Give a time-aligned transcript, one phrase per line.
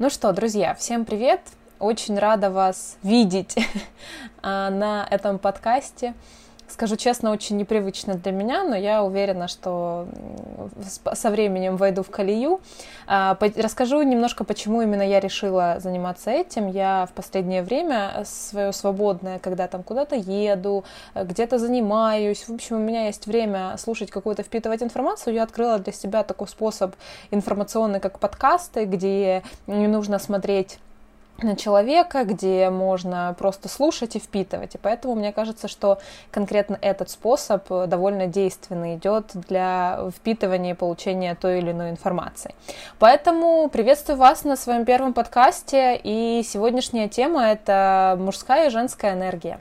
[0.00, 1.42] Ну что, друзья, всем привет!
[1.78, 3.54] Очень рада вас видеть
[4.42, 6.14] а, на этом подкасте.
[6.70, 10.06] Скажу честно, очень непривычно для меня, но я уверена, что
[11.14, 12.60] со временем войду в колею.
[13.08, 16.68] А, расскажу немножко, почему именно я решила заниматься этим.
[16.68, 20.84] Я в последнее время свое свободное, когда там куда-то еду,
[21.16, 25.92] где-то занимаюсь, в общем, у меня есть время слушать какую-то, впитывать информацию, я открыла для
[25.92, 26.94] себя такой способ
[27.32, 30.78] информационный, как подкасты, где не нужно смотреть
[31.56, 34.74] человека, где можно просто слушать и впитывать.
[34.74, 35.98] И поэтому мне кажется, что
[36.30, 42.54] конкретно этот способ довольно действенный идет для впитывания и получения той или иной информации.
[42.98, 46.00] Поэтому приветствую вас на своем первом подкасте.
[46.02, 49.60] И сегодняшняя тема— это мужская и женская энергия.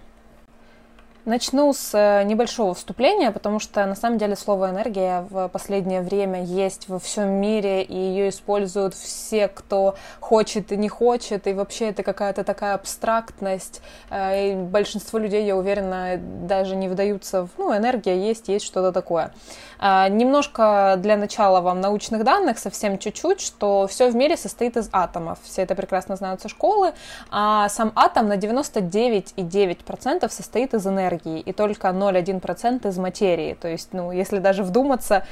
[1.30, 6.44] Начну с э, небольшого вступления, потому что на самом деле слово энергия в последнее время
[6.44, 11.90] есть во всем мире, и ее используют все, кто хочет и не хочет, и вообще
[11.90, 13.84] это какая-то такая абстрактность.
[14.10, 18.92] Э, и большинство людей, я уверена, даже не вдаются в, ну, энергия есть, есть что-то
[18.92, 19.32] такое.
[19.78, 24.90] А, немножко для начала вам научных данных, совсем чуть-чуть, что все в мире состоит из
[24.92, 25.38] атомов.
[25.44, 26.94] Все это прекрасно знают со школы,
[27.30, 33.58] а сам атом на 99,9% состоит из энергии энергии и только 0,1% из материи.
[33.60, 35.26] То есть, ну, если даже вдуматься,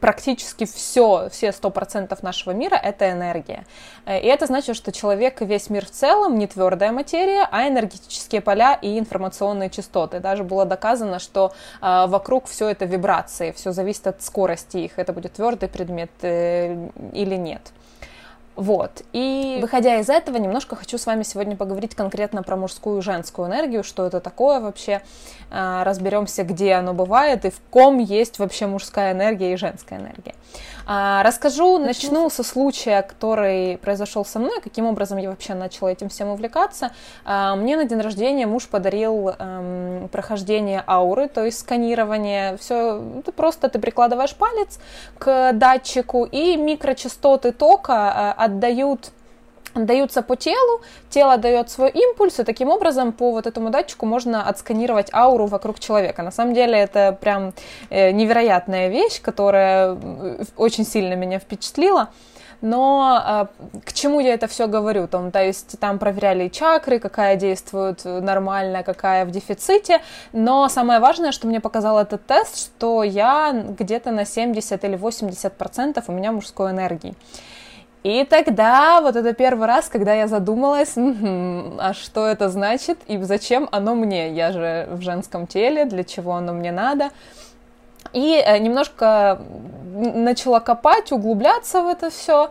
[0.00, 3.64] практически все, все 100% нашего мира— это энергия.
[4.06, 7.68] Э, и это значит, что человек и весь мир в целом не твердая материя, а
[7.68, 10.20] энергетические поля и информационные частоты.
[10.20, 15.12] Даже было доказано, что э, вокруг все это вибрации, все зависит от скорости их, это
[15.12, 17.72] будет твердый предмет э, или нет.
[18.54, 19.02] Вот.
[19.12, 23.48] И выходя из этого, немножко хочу с вами сегодня поговорить конкретно про мужскую и женскую
[23.48, 25.00] энергию, что это такое вообще,
[25.50, 30.34] а, разберемся, где оно бывает и в ком есть вообще мужская энергия и женская энергия.
[30.86, 36.08] А, расскажу, начну со случая, который произошел со мной, каким образом я вообще начала этим
[36.08, 36.90] всем увлекаться.
[37.24, 42.56] А, мне на день рождения муж подарил эм, прохождение ауры, то есть сканирование.
[42.56, 44.78] Все, ты просто ты прикладываешь палец
[45.18, 49.12] к датчику, и микрочастоты тока отдают
[49.74, 54.46] даются по телу, тело дает свой импульс, и таким образом по вот этому датчику можно
[54.46, 56.22] отсканировать ауру вокруг человека.
[56.22, 57.54] На самом деле это прям
[57.90, 59.96] э, невероятная вещь, которая
[60.56, 62.10] очень сильно меня впечатлила.
[62.60, 65.08] Но э, к чему я это все говорю?
[65.08, 70.00] Там, то есть там проверяли чакры, какая действует нормально, какая в дефиците.
[70.32, 75.52] Но самое важное, что мне показал этот тест, что я где-то на 70 или 80
[75.54, 77.14] процентов у меня мужской энергии.
[78.02, 83.68] И тогда вот это первый раз, когда я задумалась, а что это значит и зачем
[83.70, 84.32] оно мне?
[84.32, 87.10] Я же в женском теле, для чего оно мне надо?
[88.12, 89.40] И э, немножко
[89.94, 92.50] начала копать, углубляться в это все.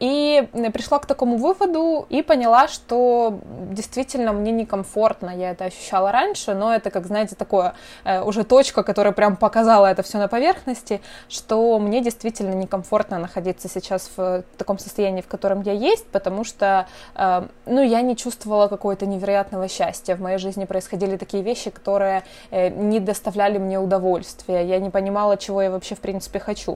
[0.00, 3.38] И пришла к такому выводу и поняла, что
[3.70, 5.28] действительно мне некомфортно.
[5.28, 7.74] Я это ощущала раньше, но это, как знаете, такое
[8.04, 13.68] э, уже точка, которая прям показала это все на поверхности, что мне действительно некомфортно находиться
[13.68, 18.68] сейчас в таком состоянии, в котором я есть, потому что, э, ну, я не чувствовала
[18.68, 20.16] какого-то невероятного счастья.
[20.16, 24.66] В моей жизни происходили такие вещи, которые э, не доставляли мне удовольствия.
[24.66, 26.74] Я не понимала, чего я вообще в принципе хочу.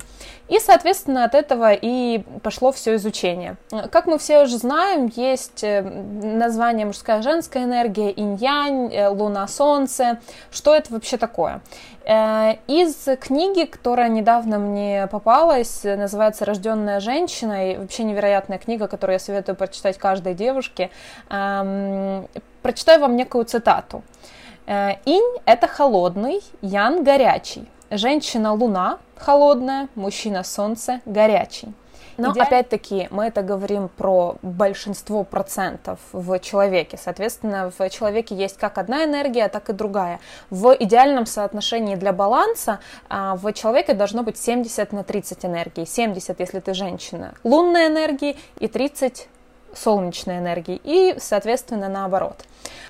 [0.48, 3.56] И, соответственно, от этого и пошло все изучение изучения.
[3.90, 10.18] Как мы все уже знаем, есть э, название мужская женская энергия, инь-янь, э, луна, солнце.
[10.50, 11.60] Что это вообще такое?
[12.04, 19.14] Э, из книги, которая недавно мне попалась, называется «Рожденная женщина», и вообще невероятная книга, которую
[19.14, 20.90] я советую прочитать каждой девушке,
[21.30, 22.28] эм,
[22.62, 24.02] прочитаю вам некую цитату.
[24.66, 27.66] Инь– это холодный, ян– горячий.
[27.90, 31.74] Женщина– луна, холодная, мужчина– солнце, горячий.
[32.16, 32.42] Но Идеально...
[32.42, 36.98] опять-таки мы это говорим про большинство процентов в человеке.
[37.02, 40.20] Соответственно, в человеке есть как одна энергия, так и другая.
[40.50, 45.84] В идеальном соотношении для баланса а, в человеке должно быть 70 на 30 энергии.
[45.84, 49.28] 70, если ты женщина, лунной энергии и 30
[49.76, 52.44] солнечной энергии и, соответственно, наоборот.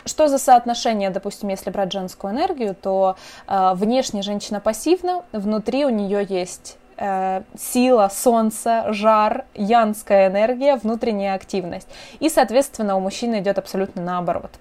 [0.04, 3.16] Что за соотношение, допустим, если брать женскую энергию, то
[3.46, 6.76] э, внешне женщина пассивна, внутри у нее есть
[7.58, 11.88] сила, солнце, жар, янская энергия, внутренняя активность.
[12.20, 14.52] И, соответственно, у мужчины идет абсолютно наоборот.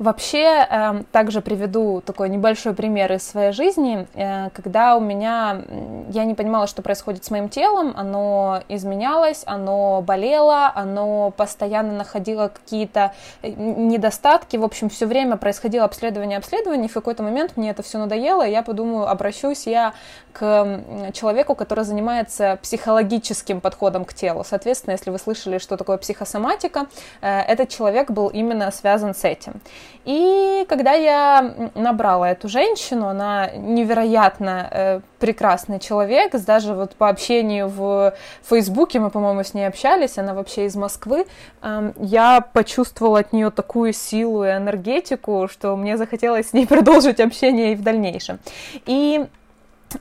[0.00, 5.62] Вообще, э, также приведу такой небольшой пример из своей жизни, э, когда у меня,
[6.10, 12.48] я не понимала, что происходит с моим телом, оно изменялось, оно болело, оно постоянно находило
[12.48, 17.84] какие-то э, недостатки, в общем, все время происходило обследование, обследование, в какой-то момент мне это
[17.84, 19.94] все надоело, и я подумаю, обращусь я
[20.32, 20.80] к
[21.12, 24.42] человеку, который занимается психологическим подходом к телу.
[24.44, 26.86] Соответственно, если вы слышали, что такое психосоматика,
[27.20, 29.60] э, этот человек был именно связан с этим.
[30.04, 37.68] И когда я набрала эту женщину, она невероятно э, прекрасный человек, даже вот по общению
[37.68, 41.26] в Фейсбуке, мы, по-моему, с ней общались, она вообще из Москвы,
[41.62, 47.20] э, я почувствовала от нее такую силу и энергетику, что мне захотелось с ней продолжить
[47.20, 48.38] общение и в дальнейшем.
[48.84, 49.26] И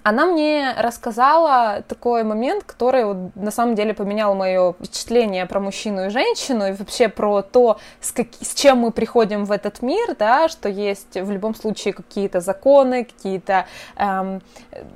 [0.04, 6.06] она мне рассказала такой момент, который вот, на самом деле поменял мое впечатление про мужчину
[6.06, 10.16] и женщину, и вообще про то, с, как, с чем мы приходим в этот мир,
[10.18, 13.66] да, что есть в любом случае какие-то законы, какие-то
[13.98, 14.42] эм,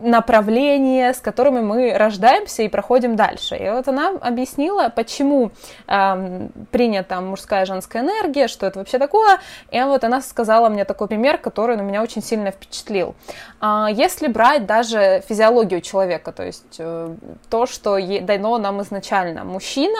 [0.01, 3.55] направления, с которыми мы рождаемся и проходим дальше.
[3.55, 5.51] И вот она объяснила, почему
[5.87, 9.39] эм, принята мужская и женская энергия, что это вообще такое,
[9.71, 13.15] и вот она сказала мне такой пример, который на меня очень сильно впечатлил.
[13.61, 17.15] Э, если брать даже даже физиологию человека, то есть э,
[17.49, 19.43] то, что дано нам изначально.
[19.43, 19.97] Мужчина,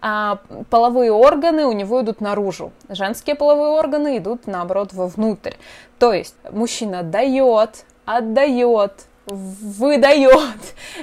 [0.00, 0.38] а,
[0.70, 5.54] половые органы у него идут наружу, женские половые органы идут, наоборот, вовнутрь.
[5.98, 10.58] То есть мужчина дает, отдает, выдает,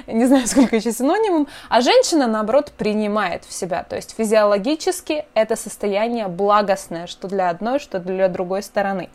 [0.06, 3.84] не знаю, сколько еще синонимов, а женщина, наоборот, принимает в себя.
[3.84, 9.08] То есть физиологически это состояние благостное, что для одной, что для другой стороны.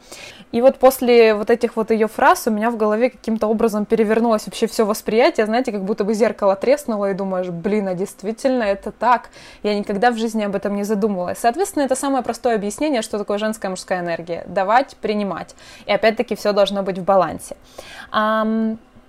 [0.51, 4.45] И вот после вот этих вот ее фраз у меня в голове каким-то образом перевернулось
[4.45, 8.91] вообще все восприятие, знаете, как будто бы зеркало треснуло, и думаешь, блин, а действительно это
[8.91, 9.29] так.
[9.63, 11.37] Я никогда в жизни об этом не задумывалась.
[11.39, 14.43] Соответственно, это самое простое объяснение, что такое женская и мужская энергия.
[14.47, 15.55] Давать, принимать.
[15.85, 17.55] И опять-таки все должно быть в балансе.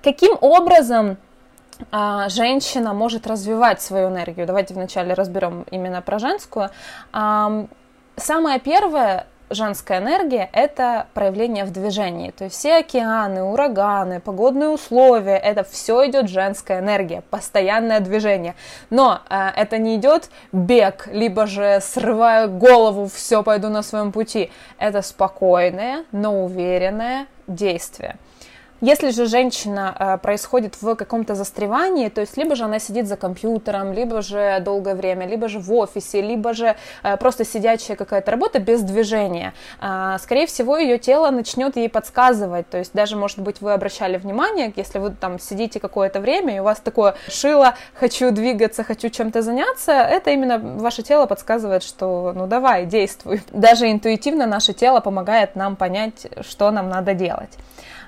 [0.03, 1.17] Каким образом
[1.91, 4.47] а, женщина может развивать свою энергию?
[4.47, 6.71] Давайте вначале разберем именно про женскую.
[8.17, 12.31] Самое первое женская энергия– это проявление в движении.
[12.31, 18.55] То есть все океаны, ураганы, погодные условия– это все идет женская энергия, постоянное движение.
[18.91, 24.51] Но э, это не идет бег, либо же срывая голову, все пойду на своем пути.
[24.79, 28.17] Это спокойное, но уверенное действие.
[28.83, 33.17] Если же женщина э, происходит в каком-то застревании, то есть либо же она сидит за
[33.17, 36.75] компьютером, либо же долгое время, либо же в офисе, либо же
[37.05, 42.69] э, просто сидячая какая-то работа без движения, э, скорее всего, ее тело начнет ей подсказывать.
[42.71, 46.59] То есть даже, может быть, вы обращали внимание, если вы там сидите какое-то время, и
[46.59, 52.33] у вас такое шило, хочу двигаться, хочу чем-то заняться, это именно ваше тело подсказывает, что
[52.35, 53.43] ну давай, действуй.
[53.53, 57.57] Даже интуитивно наше тело помогает нам понять, что нам надо делать.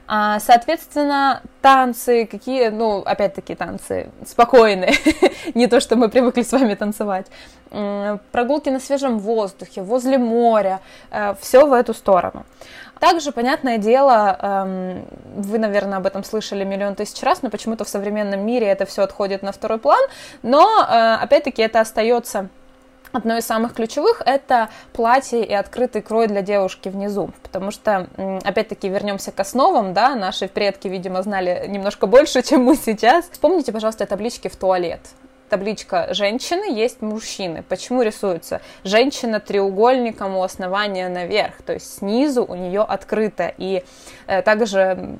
[0.06, 4.92] А, соответственно, танцы, какие, ну, опять-таки, танцы спокойные,
[5.54, 7.26] не то, что мы привыкли с вами танцевать.
[8.30, 10.80] Прогулки на свежем воздухе, возле моря,
[11.10, 12.44] э, все в эту сторону.
[13.00, 15.06] Также, понятное дело, эм,
[15.36, 19.02] вы, наверное, об этом слышали миллион тысяч раз, но почему-то в современном мире это все
[19.02, 20.00] отходит на второй план,
[20.42, 22.48] но, э, опять-таки, это остается
[23.14, 28.08] Одно из самых ключевых– это платье и открытый крой для девушки внизу, потому что,
[28.42, 33.26] опять-таки, вернемся к основам, да, наши предки, видимо, знали немножко больше, чем мы сейчас.
[33.30, 35.00] Вспомните, пожалуйста, таблички в туалет
[35.54, 37.62] табличка женщины, есть мужчины.
[37.68, 38.60] Почему рисуется?
[38.82, 43.54] Женщина треугольником у основания наверх, то есть снизу у нее открыто.
[43.56, 43.84] И
[44.26, 45.16] э, также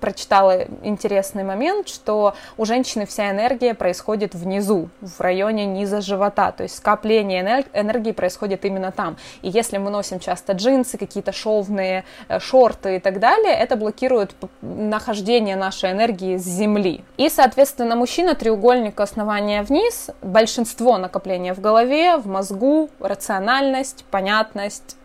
[0.00, 6.62] прочитала интересный момент, что у женщины вся энергия происходит внизу, в районе низа живота, то
[6.62, 9.16] есть скопление энергии происходит именно там.
[9.42, 14.36] И если мы носим часто джинсы, какие-то шовные э, шорты и так далее, это блокирует
[14.62, 17.04] нахождение нашей энергии с земли.
[17.16, 24.96] И, соответственно, мужчина треугольник основания вниз, большинство накопления в голове, в мозгу, рациональность, понятность,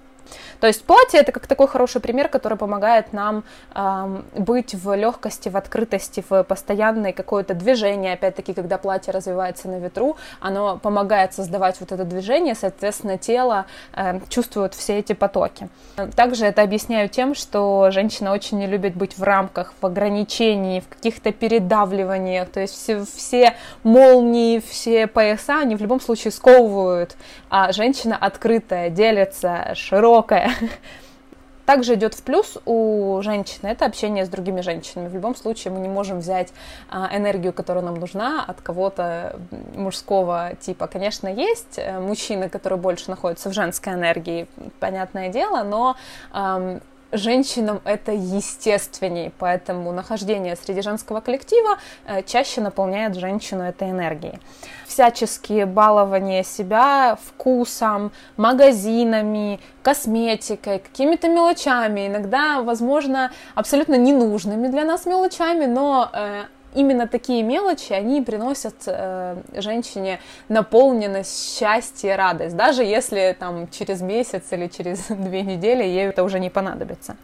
[0.59, 5.49] то есть платье это как такой хороший пример, который помогает нам э, быть в легкости,
[5.49, 8.13] в открытости, в постоянной какое-то движение.
[8.13, 14.19] Опять-таки, когда платье развивается на ветру, оно помогает создавать вот это движение, соответственно, тело э,
[14.29, 15.69] чувствует все эти потоки.
[16.15, 20.87] Также это объясняю тем, что женщина очень не любит быть в рамках, в ограничении, в
[20.87, 22.49] каких-то передавливаниях.
[22.49, 27.15] То есть все, все молнии, все пояса, они в любом случае сковывают,
[27.49, 30.49] а женщина открытая, делится, широкая.
[31.70, 35.08] также идет в плюс у женщины, это общение с другими женщинами.
[35.08, 36.51] В любом случае мы не можем взять
[36.89, 39.39] а, энергию, которая нам нужна от кого-то
[39.75, 40.88] мужского типа.
[40.88, 44.48] Конечно, есть э, мужчины, которые больше находятся в женской энергии,
[44.79, 45.96] понятное дело, но
[47.11, 54.39] женщинам это естественней, поэтому нахождение среди женского коллектива э, чаще наполняет женщину этой энергией.
[54.87, 65.65] Всяческие балования себя вкусом, магазинами, косметикой, какими-то мелочами, иногда, возможно, абсолютно ненужными для нас мелочами,
[65.65, 73.67] но э, именно такие мелочи, они приносят э, женщине наполненность, счастье, радость, даже если там
[73.69, 77.15] через месяц или через две недели ей это уже не понадобится.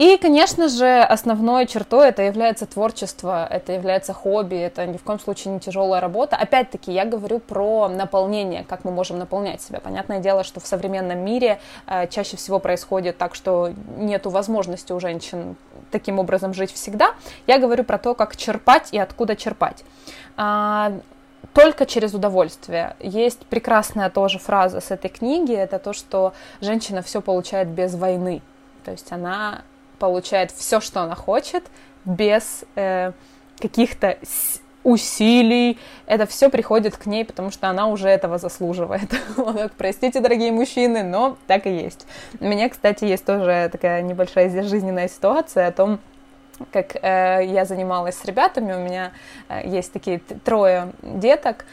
[0.00, 5.20] И, конечно же, основной чертой это является творчество, это является хобби, это ни в коем
[5.20, 6.36] случае не тяжелая работа.
[6.36, 9.78] Опять-таки, я говорю про наполнение, как мы можем наполнять себя.
[9.78, 15.00] Понятное дело, что в современном мире э, чаще всего происходит так, что нет возможности у
[15.00, 15.56] женщин
[15.90, 17.10] таким образом жить всегда.
[17.46, 19.84] Я говорю про то, как черпать и откуда черпать.
[20.38, 20.94] А,
[21.52, 22.96] только через удовольствие.
[23.00, 28.40] Есть прекрасная тоже фраза с этой книги, это то, что женщина все получает без войны.
[28.82, 29.60] То есть она
[30.00, 31.62] получает все, что она хочет,
[32.04, 33.12] без э,
[33.60, 34.18] каких-то
[34.82, 35.78] усилий.
[36.06, 39.10] Это все приходит к ней, потому что она уже этого заслуживает.
[39.78, 42.06] простите, дорогие мужчины, но так и есть.
[42.40, 46.00] У меня, кстати, есть тоже такая небольшая жизненная ситуация о том,
[46.72, 48.72] как э, я занималась с ребятами.
[48.72, 49.12] У меня
[49.48, 51.66] э, есть такие трое деток.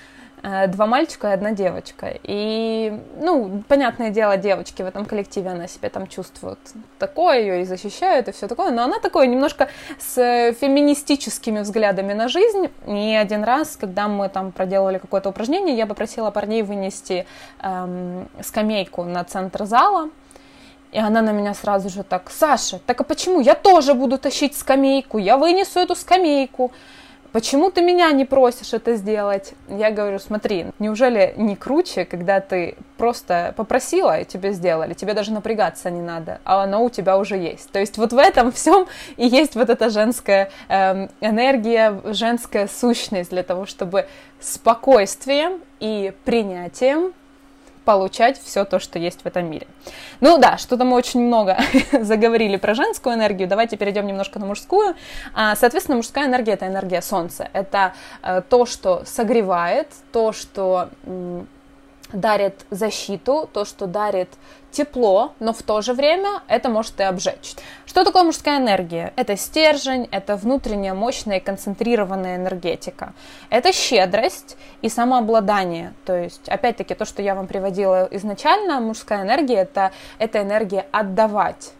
[0.44, 2.13] Два мальчика и одна девочка.
[2.24, 6.60] И, ну, понятное дело, девочки в этом коллективе, она себя там чувствует
[7.00, 9.67] такое, ее и защищают, и все такое, но она такое немножко
[10.00, 12.70] с феминистическими взглядами на жизнь.
[12.88, 17.25] И один раз, когда мы там проделывали какое-то упражнение, я попросила парней вынести
[17.62, 20.10] эм, скамейку на центр зала,
[20.91, 23.41] и она на меня сразу же так, Саша, так а почему?
[23.41, 26.72] Я тоже буду тащить скамейку, я вынесу эту скамейку
[27.32, 29.54] почему ты меня не просишь это сделать?
[29.68, 35.32] Я говорю, смотри, неужели не круче, когда ты просто попросила, и тебе сделали, тебе даже
[35.32, 37.72] напрягаться не надо, а оно у тебя уже есть.
[37.72, 43.30] То есть вот в этом всем и есть вот эта женская э, энергия, женская сущность
[43.30, 44.08] для того, чтобы
[44.40, 47.14] спокойствием и принятием
[47.88, 49.65] получать все то, что есть в этом мире.
[50.20, 51.58] Ну да, что-то мы очень много
[52.01, 54.94] заговорили про женскую энергию, давайте перейдем немножко на мужскую.
[55.34, 60.89] А, соответственно, мужская энергия это энергия солнца, это э, то, что согревает, то, что
[62.14, 64.30] дарит защиту, то, что дарит
[64.72, 67.56] тепло, но в то же время это может и обжечь.
[67.86, 69.14] Что такое мужская энергия?
[69.16, 73.14] Это стержень, это внутренняя мощная концентрированная энергетика.
[73.50, 75.94] Это щедрость и самообладание.
[76.06, 81.74] То есть, опять-таки, то, что я вам приводила изначально, мужская энергия это, это энергия отдавать.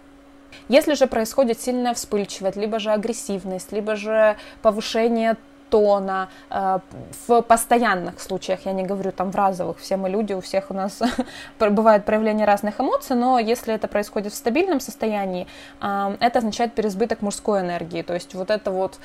[0.70, 5.38] Если же происходит сильная вспыльчивость, либо же агрессивность, либо же повышение
[5.70, 6.80] тона, э,
[7.28, 10.74] в постоянных случаях, я не говорю там в разовых, все мы люди, у всех у
[10.74, 11.00] нас
[11.60, 15.48] бывает проявление разных эмоций, но если это происходит в стабильном состоянии,
[15.82, 19.00] э, это означает переизбыток мужской энергии, то есть вот это вот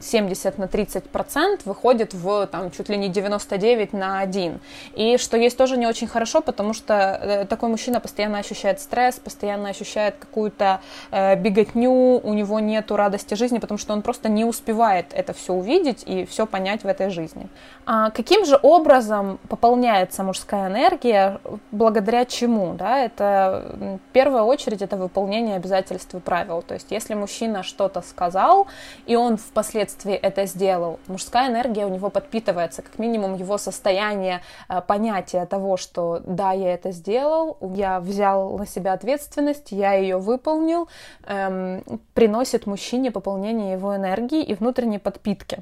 [0.00, 4.60] 70 э, на 30 процент выходит в там чуть ли не 99 на 1,
[4.94, 9.68] и что есть тоже не очень хорошо, потому что такой мужчина постоянно ощущает стресс, постоянно
[9.70, 10.80] ощущает какую-то
[11.10, 15.93] беготню, у него нету радости жизни, потому что он просто не успевает это все увидеть,
[15.94, 17.48] увидеть и все понять в этой жизни.
[17.86, 22.74] А каким же образом пополняется мужская энергия, благодаря чему?
[22.74, 22.98] Да?
[22.98, 26.62] Это в первую очередь это выполнение обязательств и правил.
[26.62, 28.66] То есть если мужчина что-то сказал,
[29.06, 34.80] и он впоследствии это сделал, мужская энергия у него подпитывается, как минимум его состояние, э,
[34.80, 40.88] понятие того, что да, я это сделал, я взял на себя ответственность, я ее выполнил,
[41.26, 41.82] эм,
[42.14, 45.58] приносит мужчине пополнение его энергии и внутренней подпитки.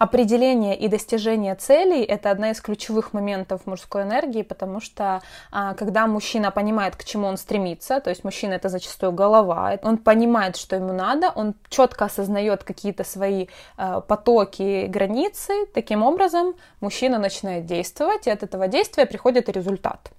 [0.00, 5.20] Определение и достижение целей– это одна из ключевых моментов мужской энергии, потому что
[5.52, 9.98] а, когда мужчина понимает, к чему он стремится, то есть мужчина– это зачастую голова, он
[9.98, 17.18] понимает, что ему надо, он четко осознает какие-то свои а, потоки, границы, таким образом мужчина
[17.18, 20.12] начинает действовать, и от этого действия приходит результат.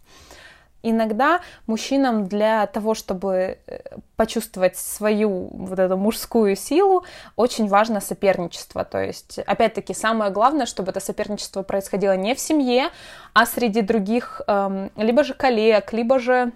[0.83, 3.79] Иногда мужчинам для того, чтобы э,
[4.15, 7.03] почувствовать свою вот эту мужскую силу,
[7.35, 8.83] очень важно соперничество.
[8.83, 12.89] То есть, опять-таки, самое главное, чтобы это соперничество происходило не в семье,
[13.33, 16.51] а среди других, эм, либо же коллег, либо же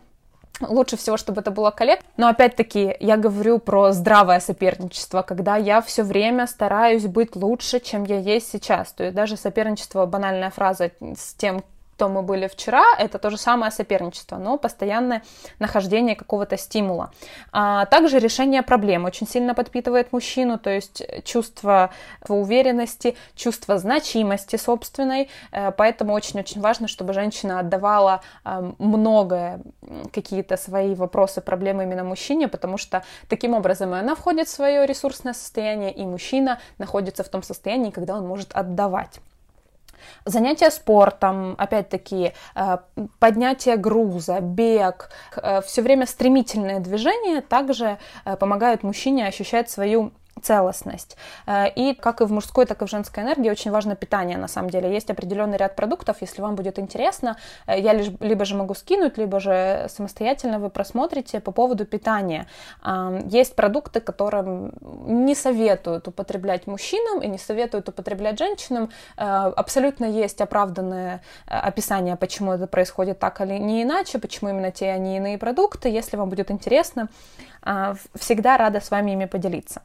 [0.62, 2.00] Лучше всего, чтобы это было коллег.
[2.18, 8.06] Но опять-таки, я говорю про здравое соперничество, когда я все время стараюсь быть лучше, чем
[8.06, 8.94] я есть сейчас.
[8.94, 11.64] То есть даже соперничество, банальная фраза с тем,
[11.96, 15.24] кто мы были вчера, это то же самое соперничество, но постоянное
[15.60, 17.12] нахождение какого-то стимула.
[17.54, 21.92] А также решение проблем очень сильно подпитывает мужчину, то есть чувство
[22.28, 29.62] уверенности, чувство значимости собственной, э, поэтому очень-очень важно, чтобы женщина отдавала э, многое,
[30.12, 34.86] какие-то свои вопросы, проблемы именно мужчине, потому что таким образом и она входит в свое
[34.86, 39.22] ресурсное состояние, и мужчина находится в том состоянии, когда он может отдавать.
[40.26, 42.78] Занятия спортом, опять-таки, э,
[43.20, 51.18] поднятие груза, бег, э, все время стремительное движение также э, помогают мужчине ощущать свою целостность.
[51.48, 54.48] Э, и как и в мужской, так и в женской энергии очень важно питание, на
[54.48, 54.94] самом деле.
[54.94, 57.38] Есть определенный ряд продуктов, если вам будет интересно,
[57.68, 62.48] э, я лишь, либо же могу скинуть, либо же самостоятельно вы просмотрите по поводу питания.
[63.26, 68.90] Есть продукты, которым не советуют употреблять мужчинам и не советуют употреблять женщинам.
[69.18, 74.90] Э, абсолютно есть оправданное описание, почему это происходит так или не иначе, почему именно те,
[74.92, 75.90] а не иные продукты.
[75.90, 77.10] Если вам будет интересно,
[78.16, 79.82] всегда рада с вами ими поделиться.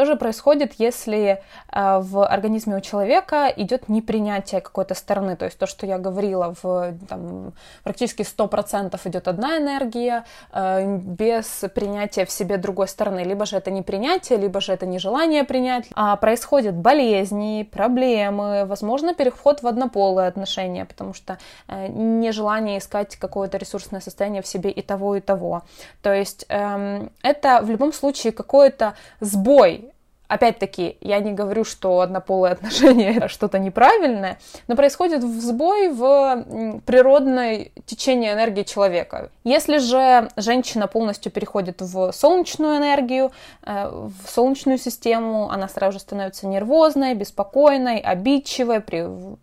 [0.00, 5.36] Что же происходит, если э, в организме у человека идет непринятие какой-то стороны?
[5.36, 7.52] То есть то, что я говорила, в там,
[7.84, 13.24] практически 100% идет одна энергия э, без принятия в себе другой стороны.
[13.24, 15.84] Либо же это не принятие, либо же это нежелание принять.
[15.94, 21.36] А происходят болезни, проблемы, возможно, переход в однополые отношения, потому что
[21.68, 25.60] э, нежелание искать какое-то ресурсное состояние в себе и того, и того.
[26.00, 29.89] То есть эм, это в любом случае какой-то сбой
[30.30, 38.32] Опять-таки, я не говорю, что однополые отношения что-то неправильное, но происходит сбой в природной течении
[38.32, 39.30] энергии человека.
[39.42, 43.32] Если же женщина полностью переходит в солнечную энергию,
[43.64, 48.82] э, в солнечную систему, она сразу же становится нервозной, беспокойной, обидчивой,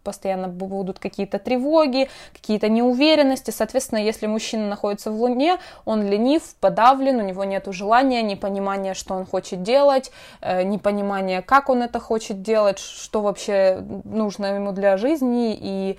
[0.04, 3.52] постоянно будут какие-то тревоги, какие-то неуверенности.
[3.52, 9.16] Соответственно, если мужчина находится в Луне, он ленив, подавлен, у него нет желания, непонимания, что
[9.16, 14.72] он хочет делать, э, не непонимание, как он это хочет делать, что вообще нужно ему
[14.72, 15.98] для жизни и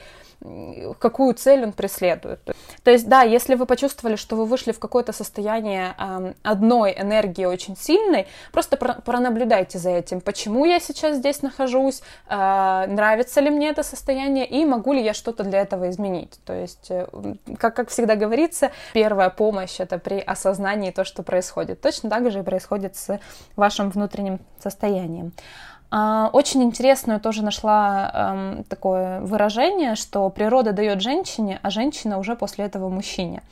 [1.00, 2.40] какую цель он преследует.
[2.84, 7.44] То есть, да, если вы почувствовали, что вы вышли в какое-то состояние э, одной энергии
[7.44, 13.50] очень сильной, просто про- пронаблюдайте за этим, почему я сейчас здесь нахожусь, э, нравится ли
[13.50, 16.38] мне это состояние и могу ли я что-то для этого изменить.
[16.44, 17.08] То есть, э,
[17.58, 21.80] как, как всегда говорится, первая помощь это при осознании то, что происходит.
[21.80, 23.18] Точно так же и происходит с
[23.56, 24.67] вашим внутренним состоянием.
[24.70, 25.30] А,
[25.90, 32.66] очень интересную тоже нашла эм, такое выражение, что природа дает женщине, а женщина уже после
[32.66, 33.42] этого мужчине.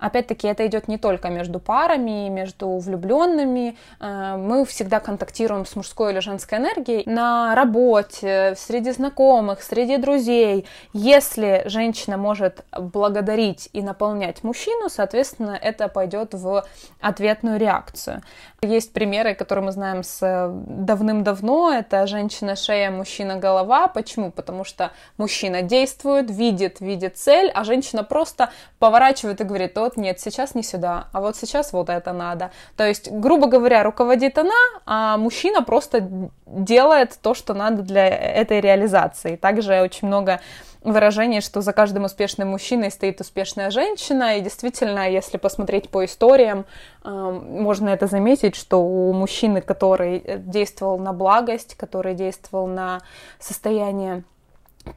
[0.00, 3.76] Опять-таки, это идет не только между парами, между влюбленными.
[4.00, 10.66] Э, мы всегда контактируем с мужской или женской энергией на работе, среди знакомых, среди друзей.
[10.92, 16.64] Если женщина может благодарить и наполнять мужчину, соответственно, это пойдет в
[17.00, 18.22] ответную реакцию.
[18.62, 21.83] Есть примеры, которые мы знаем с давным-давно.
[21.86, 23.88] Это женщина-шея, мужчина-голова.
[23.88, 24.32] Почему?
[24.32, 30.18] Потому что мужчина действует, видит, видит цель, а женщина просто поворачивает и говорит, вот нет,
[30.18, 32.52] сейчас не сюда, а вот сейчас вот это надо.
[32.78, 34.54] То есть, грубо говоря, руководит она,
[34.86, 36.08] а мужчина просто
[36.46, 39.36] делает то, что надо для этой реализации.
[39.36, 40.40] Также очень много
[40.84, 46.66] выражение, что за каждым успешным мужчиной стоит успешная женщина, и действительно, если посмотреть по историям,
[47.04, 53.00] эм, можно это заметить, что у мужчины, который действовал на благость, который действовал на
[53.40, 54.24] состояние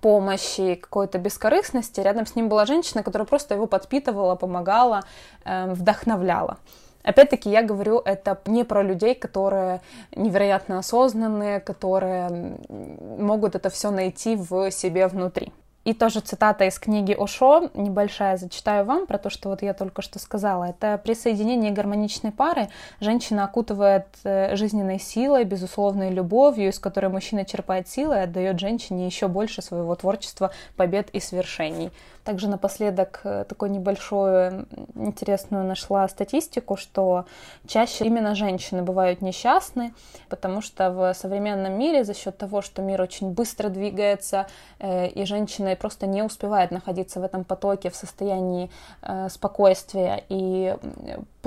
[0.02, 5.04] помощи, какой-то бескорыстности, рядом с ним была женщина, которая просто его подпитывала, помогала,
[5.46, 6.58] эм, вдохновляла.
[7.04, 9.80] Опять-таки, я говорю это не про людей, которые
[10.14, 15.54] невероятно осознанные, которые могут это все найти в себе внутри.
[15.88, 20.02] И тоже цитата из книги Ошо, небольшая, зачитаю вам про то, что вот я только
[20.02, 20.66] что сказала.
[20.66, 22.68] Это при соединении гармоничной пары
[23.00, 29.06] женщина окутывает э, жизненной силой, безусловной любовью, из которой мужчина черпает силы и отдает женщине
[29.06, 31.92] еще больше своего творчества, побед и свершений.
[32.28, 37.24] Также напоследок э, такой небольшую интересную нашла статистику, что
[37.66, 39.94] чаще именно женщины бывают несчастны,
[40.28, 44.48] потому что в современном мире за счет того, что мир очень быстро двигается,
[44.80, 48.70] э, и женщина просто не успевает находиться в этом потоке в состоянии
[49.04, 50.76] э, спокойствия и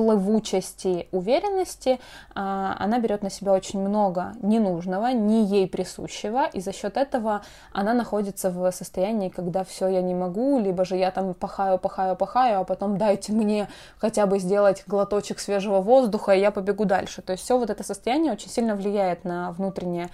[0.01, 2.01] плывучести, уверенности,
[2.35, 7.43] а, она берет на себя очень много ненужного, не ей присущего, и за счет этого
[7.75, 12.15] она находится в состоянии, когда все я не могу, либо же я там пахаю, пахаю,
[12.15, 17.23] пахаю, а потом дайте мне хотя бы сделать глоточек свежего воздуха, и я побегу дальше.
[17.23, 20.11] То есть все вот это состояние очень сильно влияет на внутреннее,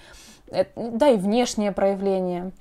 [0.49, 2.51] э, да и внешнее проявление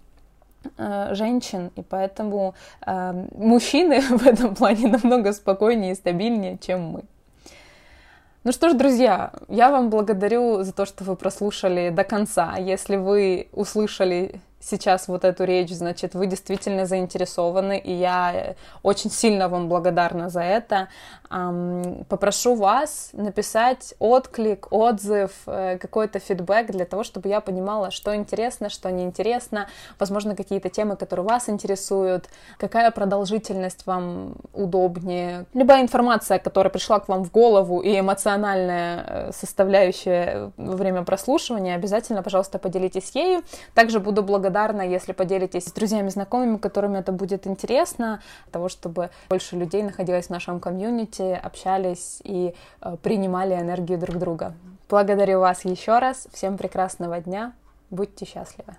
[0.77, 2.55] э, женщин, и поэтому
[2.87, 7.05] э, мужчины в этом плане намного спокойнее и стабильнее, чем мы.
[8.45, 12.57] Ну что ж, друзья, я вам благодарю за то, что вы прослушали до конца.
[12.59, 19.49] Если вы услышали сейчас вот эту речь, значит, вы действительно заинтересованы, и я очень сильно
[19.49, 20.89] вам благодарна за это.
[21.29, 28.69] Попрошу вас написать отклик, отзыв, э, какой-то фидбэк для того, чтобы я понимала, что интересно,
[28.69, 35.47] что неинтересно, возможно, какие-то темы, которые вас интересуют, какая продолжительность вам удобнее.
[35.55, 41.75] Любая информация, которая пришла к вам в голову и эмоциональная э, составляющая во время прослушивания,
[41.75, 43.43] обязательно, пожалуйста, поделитесь ею.
[43.75, 48.21] Также буду благодарна, если поделитесь с друзьями, знакомыми, которым это будет интересно,
[48.53, 54.19] того, чтобы больше людей находилось в нашем комьюнити, вместе общались и э, принимали энергию друг
[54.19, 54.55] друга.
[54.89, 56.29] Благодарю вас еще раз.
[56.33, 57.53] Всем прекрасного дня.
[57.91, 58.77] Будьте счастливы.